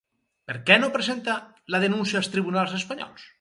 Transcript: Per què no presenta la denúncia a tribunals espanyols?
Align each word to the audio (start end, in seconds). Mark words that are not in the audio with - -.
Per 0.51 0.53
què 0.69 0.77
no 0.83 0.89
presenta 0.95 1.35
la 1.75 1.83
denúncia 1.85 2.23
a 2.27 2.31
tribunals 2.37 2.75
espanyols? 2.81 3.29